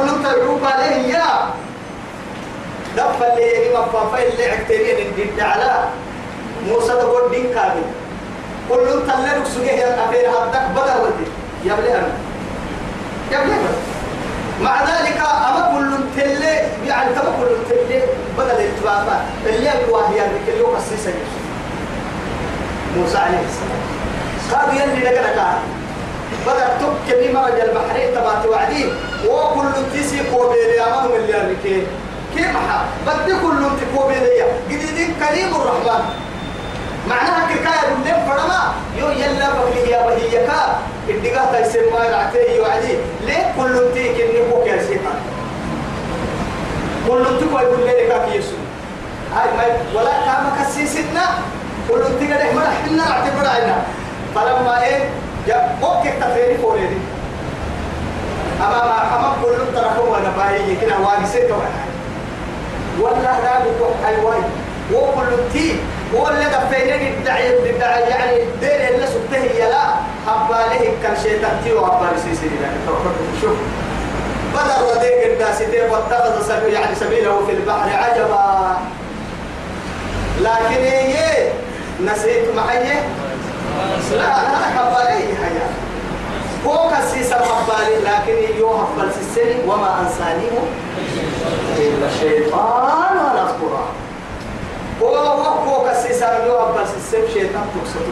لك 0.07 0.23
تعوب 0.25 0.61
عليه 0.65 0.97
يا. 1.15 1.51
دفع 2.97 3.27
اللي 3.33 3.43
يعني 3.43 3.79
مفافا 3.79 4.19
اللي 4.29 4.45
عكترين 4.51 5.07
الدين 5.07 5.41
على 5.41 5.85
موسى 6.69 6.93
تقول 6.93 7.31
دين 7.31 7.55
كامل. 7.55 7.83
كل 8.71 8.87
تلك 9.07 9.47
سجيه 9.55 9.71
يا 9.73 10.05
أخير 10.09 10.31
هدك 10.31 10.63
بدر 10.71 11.01
ودي. 11.03 11.31
يا 11.65 11.75
بلي 11.75 11.89
يا 13.33 13.45
بلي 13.45 13.55
مع 14.63 14.83
ذلك 14.83 15.19
أما 15.21 15.79
كل 15.79 16.21
تلي 16.21 16.55
يعني 16.87 17.15
تما 17.15 17.33
كل 17.41 17.57
تلي 17.71 18.01
بدل 18.39 18.51
الاتباعات 18.51 19.07
اللي 19.47 19.85
الواهي 19.85 20.17
يعني 20.17 20.33
كل 20.47 20.59
يوم 20.59 20.77
السيسة 20.77 21.13
موسى 22.97 23.19
عليه 23.19 23.39
السلام. 23.49 23.86
قال 24.53 24.77
يلي 24.77 25.09
كان. 25.09 25.59
بدأ 26.47 26.69
تك 26.81 27.17
بما 27.21 27.47
رجع 27.47 27.65
البحرين 27.65 28.15
تبعت 28.15 28.47
وعدين. 28.47 28.89
وكل 29.29 29.69
تيسي 29.93 30.23
كوبيلي 30.33 30.81
أمام 30.81 31.13
اللي 31.13 31.35
أركي 31.41 31.87
كيف 32.37 32.57
حا؟ 32.57 32.79
بدي 33.07 33.33
كل 33.33 33.63
تكوبيلي 33.81 34.45
جديد 34.71 35.11
كريم 35.21 35.51
الرحمن. 35.55 36.05
معناها 37.09 37.49
كفاية 37.51 37.95
بالليل 37.95 38.21
فرما. 38.27 38.75
يو 38.99 39.09
يلا 39.11 39.49
بقلي 39.53 39.91
يا 39.91 40.07
بهي 40.07 40.47
كا 40.47 40.79
الدقاه 41.09 41.63
تيسمى 41.63 42.01
رعتي 42.13 42.61
وعدي 42.61 42.95
ليه 43.27 43.55
كل 43.59 43.95
تيك 43.95 44.17
يا 44.67 44.83
سيطان 44.83 45.19
كل 47.09 47.25
تكوي 47.41 47.65
بالليل 47.71 48.09
كاك 48.09 48.29
يسوع 48.35 48.59
هاي 49.35 49.49
ما 49.57 49.65
ولا 50.01 50.11
كام 50.11 50.45
كسيسنا 50.59 51.25
كل 51.89 52.03
تيك 52.21 52.31
ده 52.31 52.53
ما 52.53 52.63
رحنا 52.63 53.03
اعتبر 53.13 53.47
عنا 53.47 53.77
فلما 54.37 54.85
إيه؟ 54.85 55.09
جاء 55.47 55.79
بوك 55.81 56.07
التفيري 56.07 56.59
فوري 56.59 56.89
أما 58.61 58.85
ما 58.85 59.17
أما 59.17 59.37
كل 59.43 59.75
تركوا 59.75 60.17
ولا 60.17 60.31
باهي 60.37 60.77
كنا 60.77 61.27
ستة 61.27 61.57
ولا 63.01 63.15
لا 63.23 63.59
بقول 63.59 63.95
حيوان 64.05 64.43
وكل 64.93 65.53
تي 65.53 65.77
هو 66.15 66.29
اللي 66.29 66.45
دفينا 66.45 66.95
الدعي 66.95 67.71
الدعي 67.71 68.03
يعني 68.03 68.37
دير 68.61 68.95
اللي 68.95 69.07
سبته 69.07 69.45
يلا 69.65 69.85
حباله 70.27 70.93
كان 71.03 71.17
شيء 71.23 71.43
تحتي 71.43 71.75
وحباله 71.75 72.17
سيسيري 72.17 72.57
شوف. 73.41 73.57
بدر 74.55 74.85
وديك 74.91 75.33
الناس 75.33 75.63
واتخذ 75.91 76.49
سبيل 76.49 76.73
يعني 76.75 76.95
سبيله 76.95 77.47
في 77.47 77.53
البحر 77.53 77.89
عجبا. 77.97 78.77
لكن 80.41 80.83
إيه؟ 80.85 81.53
نسيت 82.05 82.55
معي 82.57 82.99
لا 84.17 84.49
أنا 84.49 84.59
حباله 84.77 85.19
هيا 85.19 85.69
هو 86.67 86.91
كسيس 86.91 87.33
حباله 87.33 87.99
لكن 87.99 88.59
يو 88.59 88.71
حبال 88.79 89.11
سيسيري 89.15 89.61
وما 89.67 90.01
انسانيه 90.01 90.59
إلا 91.79 92.07
الشيطان 92.07 93.17
نذكره 93.37 93.89
وهو 95.01 95.91
كسيسان 95.91 96.47
لو 96.47 96.59
أبس 96.59 96.89
السب 96.97 97.29
شيطان 97.35 97.65
تقصد 97.75 98.07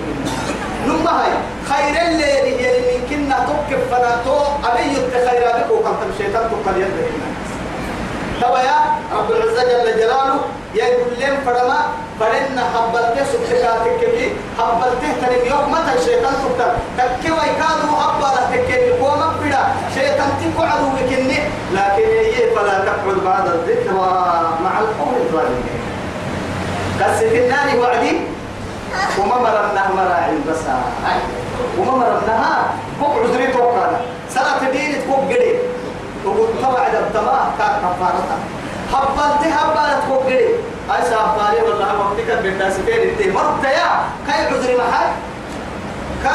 نما 0.86 1.10
هاي 1.10 1.32
خير 1.68 2.02
الليل 2.08 2.60
يلي 2.60 2.98
كنا 3.10 3.38
تكف 3.46 3.90
فلا 3.90 4.16
تو 4.24 4.36
أبي 4.64 4.82
يتخير 4.92 5.42
بك 5.48 5.70
وكم 5.70 5.96
الشيطان 6.12 6.50
تقل 6.50 6.80
يده 6.80 7.24
رب 9.14 9.30
العزة 9.30 9.62
جل 9.62 9.96
جلاله 10.00 10.40
يقول 10.74 11.12
لهم 11.20 11.36
فرما 11.46 11.80
فرنا 12.20 12.62
حبلته 12.74 13.24
سبحانك 13.32 14.00
كبي 14.00 14.32
حبلته 14.58 15.08
تنم 15.20 15.42
يوم 15.50 15.72
متى 15.72 15.92
الشيطان 15.98 16.34
تقتل 16.42 16.72
تكي 16.98 17.30
ويكادوا 17.30 17.94
حبلا 18.02 18.42
تكي 18.52 19.00
وما 19.00 19.26
بدا 19.40 19.62
شيطان 19.94 20.30
تكو 20.40 20.62
عدو 20.62 20.88
بكني. 20.96 21.38
لكن 21.72 22.08
هي 22.34 22.54
فلا 22.54 22.84
تقعد 22.84 23.18
بعد 23.24 23.46
الذكرى 23.46 24.06
مع 24.64 24.74
القوم 24.80 25.14
الظالمين. 25.14 25.78
قصة 27.00 27.32
النار 27.38 27.68
وعدي. 27.80 28.20
وما 29.18 29.36
مرناها 29.38 29.90
مراعي 29.96 30.36
بس 30.48 30.62
وما 31.78 31.92
مرناها 31.92 32.54
فوق 33.00 33.14
عذري 33.22 33.46
توقعنا. 33.46 34.00
سنة 34.30 34.70
دين 34.72 35.02
تكون 35.02 35.28
قريب 35.30 35.56
وقلت 36.24 36.50
طبعا 36.62 36.86
الدماء 36.88 37.42
كان 37.58 37.74
كفارتها 37.82 38.38
حبلت 38.92 39.52
حبلت 39.56 40.02
فوق 40.08 40.24
قريب 40.24 40.50
أي 40.90 41.02
سافاري 41.10 41.62
والله 41.62 41.98
وقتك 42.00 42.42
بالتاسفين 42.42 43.00
إنت 43.08 43.34
مرت 43.34 43.64
يا. 43.64 43.90
كاي 44.26 44.46
عذري 44.46 44.76
محل 44.76 45.10
كا 46.24 46.34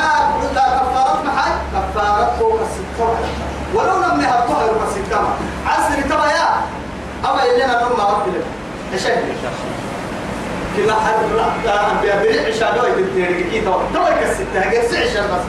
كفارت 0.56 1.25
محل 1.25 1.51
كفارت 1.74 2.39
فوق 2.39 2.60
الستة 2.62 3.10
ولو 3.74 3.98
لم 3.98 4.22
يهبطها 4.22 4.65
يوم 4.68 4.82
الستة 4.88 5.20
عسر 5.68 6.01
تبا 6.01 6.25
يا. 6.25 6.50
أما 7.29 7.44
اللي 7.46 7.65
أنا 7.65 7.82
نوم 7.84 7.98
ما 7.98 8.03
أقبل 8.03 8.41
أشهد 8.94 9.24
كلا 10.77 10.94
حد 10.94 11.15
لا 11.65 11.91
أنبياء 11.91 12.18
بريع 12.20 12.48
عشاء 12.48 12.77
دوي 12.77 12.91
بالتيرك 12.91 13.50
كي 13.51 13.60
دوي 13.60 13.82
دوي 13.94 14.10
كستة 14.22 14.72
جالس 14.72 14.94
عشاء 14.94 15.24
بس. 15.24 15.46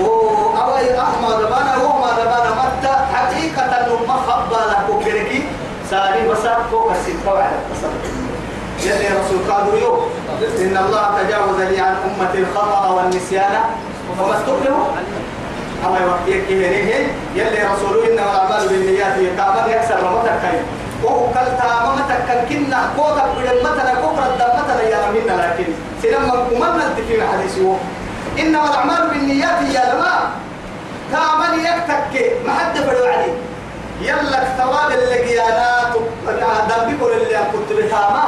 وأوي 0.00 1.00
أحمد 1.00 1.38
بانا 1.52 1.74
هو 1.82 1.98
ما 2.02 2.10
بانا 2.16 2.50
متى؟ 2.60 2.94
حقيقة 3.14 3.62
إنه 3.62 3.98
ما 4.08 4.14
خبى 4.14 4.60
له 4.70 4.78
كوكريكي 4.86 5.42
ساري 5.90 6.28
بسات 6.28 6.58
فوق 6.70 6.90
الستة 6.90 7.34
وعلى 7.34 7.58
يلي 8.84 9.08
رسول 9.20 9.52
قالوا 9.52 9.78
يو 9.78 9.94
إن 10.64 10.76
الله 10.76 11.04
تجاوز 11.22 11.60
لي 11.60 11.80
عن 11.80 11.94
أمة 12.08 12.34
الخطأ 12.34 12.88
والنسيان. 12.90 13.54
وما 14.10 14.36
استقبلوا؟ 14.36 14.84
أما 15.86 15.98
يوحيك 15.98 16.44
هنيه 16.50 17.06
يلي 17.34 17.60
رسول 17.72 18.04
إنما 18.08 18.30
الأعمال 18.30 18.68
بالنيات 18.68 19.18
يتعمل 19.18 19.72
يكسر 19.72 19.96
رمتك 20.02 20.42
تامامتك 21.60 22.20
كان 22.28 22.40
كنا 22.48 22.90
قوتك 22.98 23.24
بدمتنا 23.36 23.94
كفر 23.94 24.24
الدمتنا 24.32 24.82
يا 24.82 24.98
رمينا 25.08 25.34
لكن. 25.42 25.72
سلما 26.02 26.34
ومن 26.52 26.72
نلتفي 26.78 27.26
حديثه. 27.32 27.76
إنما 28.38 28.68
الأعمال 28.70 29.10
بالنيات 29.10 29.62
يا 29.74 29.94
لما 29.94 30.30
تامن 31.12 31.60
يكتك 31.60 32.32
ما 32.46 32.52
حد 32.52 32.76
فلو 32.78 33.04
عليه. 33.04 33.34
يلا 34.00 34.44
ثواب 34.58 34.90
اللقيانات 34.90 35.92
دم 36.68 36.90
بيقول 36.92 37.12
اللي 37.12 37.38
كنت 37.52 37.72
بتاما. 37.78 38.24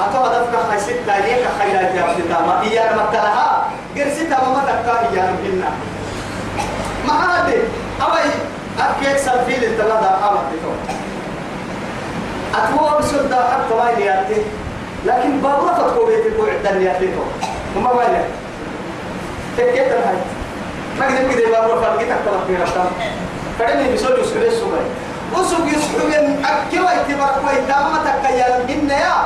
أتوا 0.00 0.28
دفك 0.28 0.70
خيسيت 0.70 0.96
تانيك 1.06 1.42
خيرات 1.58 1.94
يا 1.94 2.04
ابن 2.12 2.28
تاما 2.28 2.60
إيانا 2.62 3.02
مكلها 3.02 3.64
قرسيتا 3.96 4.36
ما 4.36 4.62
تكا 4.66 5.10
إيانا 5.12 5.36
بينا 5.42 5.70
ما 7.06 7.12
هذه 7.12 7.58
أوي 8.02 8.30
أكيد 8.78 9.16
سلفيل 9.16 9.82
قامت 9.82 10.40
بتوع. 10.52 10.76
أتوا 12.54 12.98
بسلطة 13.00 13.36
حتى 13.36 13.74
ما 13.74 13.90
يلياتي 13.90 14.42
لكن 15.06 15.40
بابا 15.40 15.74
فتكو 15.74 16.06
بيتي 16.06 16.30
كو 16.36 16.42
عدن 16.46 16.76
يلياتي 16.76 17.08
وما 17.76 17.94
ما 17.94 18.02
يلياتي 18.02 18.45
تكيت 19.56 19.92
الهاي 19.92 20.18
ما 21.00 21.06
قدر 21.06 21.34
كده 21.34 21.50
بابا 21.50 21.80
فالقيتك 21.80 22.16
طلب 22.26 22.40
في 22.46 22.62
رفتان 22.62 22.86
كدني 23.58 23.94
بسوي 23.94 24.24
سبيل 24.24 24.52
سبيل 24.52 24.86
وسوق 25.32 25.66
تكيال 28.04 28.66
من 28.68 28.90
يا 28.90 29.16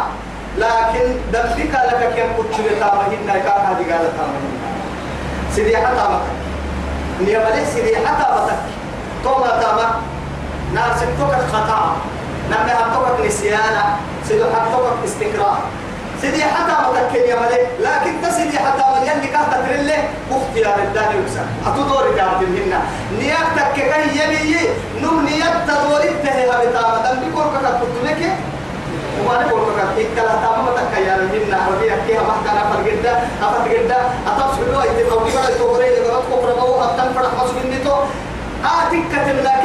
لكن 0.58 1.06
دمك 1.32 1.74
لك 1.74 2.14
كم 2.16 2.42
كنت 2.42 2.54
بتامهن 2.60 3.26
كان 3.26 3.60
هذه 3.66 3.92
قالت 3.92 4.12
تامهن 4.16 4.52
سيدي 5.54 5.76
حتى 5.76 5.94
مكة 5.94 6.20
نيا 7.20 7.64
سيدي 7.74 7.96
حتى 7.96 8.26
مكة 8.32 8.56
توما 9.24 9.60
تاما 9.62 10.00
نار 10.74 10.96
سكتوك 10.96 11.34
خطأ 11.52 11.96
نعم 12.50 12.68
حطوك 12.68 13.26
نسيانا 13.26 13.96
سيدو 14.28 14.44
حطوك 14.44 14.86
استقرار 15.04 15.58
سيدي 16.20 16.44
حتى 16.44 16.72
متكن 16.90 17.28
يا 17.30 17.36
ملك 17.40 17.68
لكن 17.80 18.12
تسيدي 18.22 18.58
حتى 18.58 18.84
من 18.94 19.02
يلي 19.08 19.26
كهتا 19.26 19.66
تريلي 19.66 19.96
اختيار 20.30 20.78
الداني 20.84 21.20
وكسا 21.20 21.44
أتو 21.66 21.82
دوري 21.82 22.10
كهتا 22.16 22.46
منها 22.56 22.80
نياتك 23.18 23.72
كي 23.74 23.82
يلي 24.20 24.68
نم 25.02 25.24
نيات 25.26 25.56
تدوري 25.68 26.08
تهيها 26.24 26.56
بتاما 26.60 26.98
دم 27.04 27.30
بكور 27.30 27.46
كتا 27.54 27.80
تتلك 27.80 28.20
وما 29.20 29.34
نقول 29.42 29.60
كتا 29.68 29.84
إكلا 30.02 30.34
تاما 30.42 30.62
متكيا 30.66 31.16
منها 31.32 31.58
ربيع 31.70 31.94
كيها 32.06 32.22
محكنا 32.28 32.62
فرقدا 32.70 33.12
أفتقدا 33.42 33.98
أتصل 34.26 34.72
له 34.72 34.82
إذا 34.84 35.10
قوي 35.10 35.30
بلا 35.30 35.58
توري 35.58 35.88
لغرات 35.96 36.24
كفر 36.30 36.50
بو 36.60 36.80
أبتن 36.84 37.12
فرح 37.14 37.32
مسؤول 37.44 37.66
نتو 37.74 37.96
آتك 38.64 39.02
كتب 39.12 39.36
لكن 39.44 39.59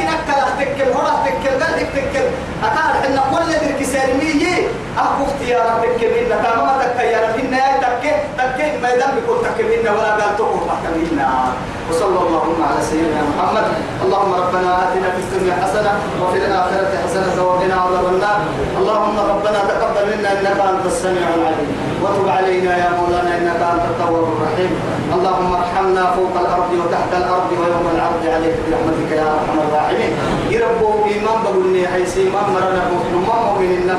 أتكل 0.60 0.92
هرا 0.92 1.24
أتكل 1.24 1.64
قال 1.64 1.74
أتكل 1.74 2.26
أكاد 2.64 3.06
إن 3.06 3.20
كل 3.30 3.52
ذلك 3.52 3.82
سالمية 3.82 4.68
أكو 4.98 5.24
اختيار 5.24 5.62
أتكل 5.78 6.08
منا. 6.08 6.36
تمام 6.36 6.80
تكيا 6.80 7.36
منا 7.36 7.56
يا 7.56 7.76
تكة 7.76 8.16
تكة 8.38 8.78
ما 8.82 8.88
يدم 8.90 9.10
بكل 9.16 9.44
تكة 9.44 9.64
منا 9.64 9.90
ولا 9.92 10.10
قال 10.10 10.36
تقول 10.36 10.60
تكة 10.60 11.14
منا. 11.14 11.52
وصلى 11.90 12.18
اللهم 12.26 12.60
على 12.68 12.80
سيدنا 12.90 13.20
محمد. 13.30 13.66
اللهم 14.04 14.32
ربنا 14.42 14.70
آتنا 14.82 15.08
في 15.14 15.20
الدنيا 15.24 15.54
حسنة 15.62 15.92
وفي 16.22 16.36
الآخرة 16.38 16.92
حسنة 17.04 17.36
وقنا 17.44 17.74
عذاب 17.84 18.06
النار. 18.14 18.40
اللهم 18.80 19.16
ربنا 19.32 19.58
تقبل 19.70 20.04
منا 20.10 20.28
إنك 20.32 20.58
أنت 20.70 20.86
السميع 20.86 21.26
العليم. 21.38 21.70
وتب 22.02 22.28
علينا 22.28 22.72
يا 22.82 22.90
مولانا 22.98 23.32
إنك 23.38 23.60
أنت 23.72 23.84
التواب 23.92 24.26
الرحيم. 24.34 24.72
اللهم 25.16 25.50
ارحمنا 25.60 26.04
فوق 26.16 26.34
الأرض 26.44 26.70
وتحت 26.80 27.12
الأرض 27.22 27.48
ويوم 27.60 27.86
العرض 27.94 28.22
عليك 28.34 28.56
برحمتك 28.64 29.10
يا 29.20 29.26
أرحم 29.36 29.56
الراحمين. 29.66 30.12
يربوا 30.50 30.94
إيمان 31.12 31.38
بقولني 31.44 31.82
حيث 31.88 32.16
إيمان 32.16 32.46
مرنا 32.54 32.82
مسلم 32.92 33.22
مؤمن 33.26 33.90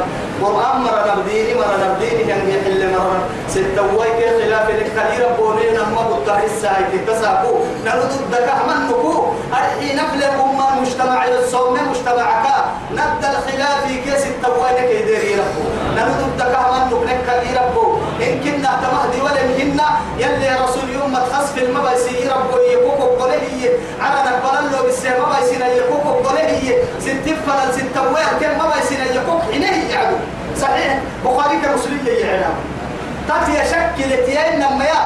قرآن 0.42 0.82
مرنا 0.82 1.16
بديني 1.16 1.54
مرنا 1.54 1.94
بديني 1.94 2.24
كان 2.24 2.50
يحل 2.50 2.82
مرنا 2.94 3.22
ستوي 3.48 4.08
كي 4.18 4.30
خلاف 4.40 4.70
الكثير 4.70 5.28
بونينا 5.40 5.84
ما 5.84 6.02
بطه 6.02 6.44
الساعة 6.44 6.92
تساقو 7.08 7.54
نرد 7.86 8.12
الدكا 8.20 8.56
من 8.68 8.88
نكو. 8.88 9.34
أرحي 9.54 9.94
نفل 9.94 10.24
أمة 10.24 10.82
مجتمع 10.82 11.26
الصوم 11.28 11.78
مجتمعك 11.90 12.46
ند 12.92 13.24
الخلاف 13.26 13.82
كي 14.06 14.12
ستوي 14.24 14.70
كي 14.90 15.04
ديري 15.08 15.34
ربو. 15.36 15.64
نرد 15.96 16.20
الدكا 16.28 16.62
من 16.72 16.84
نكنك 16.88 17.28
كي 17.44 17.52
ربو. 17.58 17.98
إن 18.22 18.40
كنا 18.44 18.72
تمهدي 18.82 19.22
ولم 19.22 19.50
هنا 19.60 19.88
يلي 20.18 20.50
رسول 20.64 20.90
يوم 20.90 21.14
تخصف 21.14 21.58
المبايسي 21.58 22.30
ربو 22.30 22.58
يكوكو 22.58 23.24
قليه 23.24 23.70
على 24.02 24.30
نقبل 24.30 24.72
له 24.72 24.82
بالسيما 24.82 25.26
بايسينا 25.32 25.68
يكوكو 25.68 26.12
قليه 26.28 26.84
ستين 27.00 27.38
فلل 27.46 27.74
ستوي 27.74 28.24
كم 28.42 28.54
مبايسينا 28.58 28.77
بخاري 31.28 31.58
كمسلم 31.64 32.08
يعلم 32.08 32.56
تاتي 33.28 33.70
شكل 33.72 34.10
تيين 34.26 34.60
لما 34.60 34.86
يا 34.86 35.02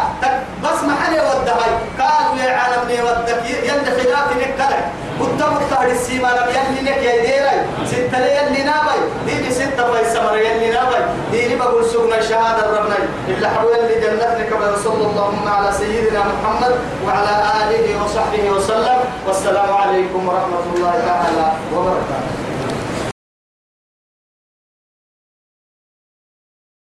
بس 0.63 0.79
محل 0.83 1.13
ودهاي 1.13 1.71
قالوا 1.99 2.35
يا 2.43 2.53
عالم 2.55 2.89
ودك؟ 3.05 3.43
يند 3.63 3.85
خلاف 3.97 4.27
نكلك 4.37 4.83
قدام 5.19 5.53
الطهر 5.57 5.87
السيما 5.87 6.27
لم 6.27 6.47
يلي 6.55 6.91
لك 6.91 7.03
يا 7.03 7.15
ديري. 7.25 7.57
ستة 7.91 8.17
يلي 8.17 8.63
نابي؟ 8.63 8.99
ديني 9.25 9.51
ستة 9.51 9.91
باي 9.91 10.05
سمر 10.13 10.37
يلي 10.37 10.69
نابي. 10.69 11.01
ديني 11.31 11.55
بقول 11.55 11.85
سوقنا 11.85 12.21
شهادة 12.21 12.63
ربنا. 12.77 12.97
إلا 13.27 13.49
حلو 13.49 13.69
يلي 13.69 13.95
جنتنا 14.01 14.43
كما 14.49 14.75
صلى 14.83 15.05
اللهم 15.09 15.47
على 15.47 15.71
سيدنا 15.71 16.19
محمد 16.19 16.73
وعلى 17.05 17.33
آله 17.61 18.03
وصحبه 18.03 18.49
وسلم. 18.49 18.99
والسلام 19.27 19.73
عليكم 19.73 20.27
ورحمة 20.27 20.63
الله 20.75 20.93
تعالى 21.07 21.47
وبركاته. 21.73 22.40